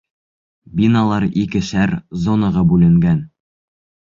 [0.79, 1.93] Биналар икешәр
[2.25, 3.23] зонаға бүленгән.